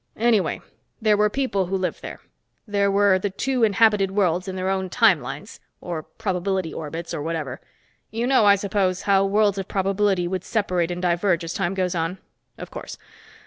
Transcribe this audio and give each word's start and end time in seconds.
"Anyway, 0.17 0.59
there 0.99 1.15
were 1.15 1.29
people 1.29 1.67
who 1.67 1.77
lived 1.77 2.01
there. 2.01 2.19
There 2.67 2.89
were 2.89 3.19
the 3.19 3.29
two 3.29 3.63
inhabited 3.63 4.09
worlds 4.09 4.47
in 4.47 4.55
their 4.55 4.67
own 4.67 4.89
time 4.89 5.21
lines, 5.21 5.59
or 5.79 6.01
probability 6.01 6.73
orbits, 6.73 7.13
or 7.13 7.21
whatever. 7.21 7.61
You 8.09 8.25
know, 8.25 8.43
I 8.47 8.55
suppose, 8.55 9.03
how 9.03 9.23
worlds 9.23 9.59
of 9.59 9.67
probability 9.67 10.27
would 10.27 10.43
separate 10.43 10.89
and 10.89 11.03
diverge 11.03 11.43
as 11.43 11.53
time 11.53 11.75
goes 11.75 11.93
on? 11.93 12.17
Of 12.57 12.71
course. 12.71 12.97